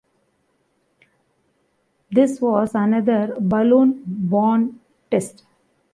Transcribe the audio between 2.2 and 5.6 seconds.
was another balloon-borne test.